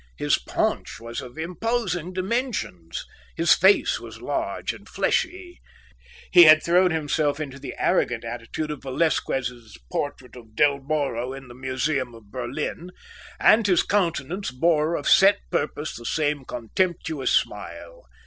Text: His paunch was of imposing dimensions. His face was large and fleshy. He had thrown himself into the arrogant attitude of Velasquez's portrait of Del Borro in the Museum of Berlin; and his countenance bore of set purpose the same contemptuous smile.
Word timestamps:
His 0.17 0.39
paunch 0.39 0.99
was 0.99 1.21
of 1.21 1.37
imposing 1.37 2.11
dimensions. 2.11 3.05
His 3.35 3.53
face 3.53 3.99
was 3.99 4.19
large 4.19 4.73
and 4.73 4.89
fleshy. 4.89 5.59
He 6.31 6.45
had 6.45 6.63
thrown 6.63 6.89
himself 6.89 7.39
into 7.39 7.59
the 7.59 7.75
arrogant 7.77 8.25
attitude 8.25 8.71
of 8.71 8.81
Velasquez's 8.81 9.77
portrait 9.91 10.35
of 10.35 10.55
Del 10.55 10.79
Borro 10.79 11.37
in 11.37 11.49
the 11.49 11.53
Museum 11.53 12.15
of 12.15 12.31
Berlin; 12.31 12.89
and 13.39 13.67
his 13.67 13.83
countenance 13.83 14.49
bore 14.49 14.95
of 14.95 15.07
set 15.07 15.37
purpose 15.51 15.95
the 15.95 16.03
same 16.03 16.45
contemptuous 16.45 17.29
smile. 17.29 18.05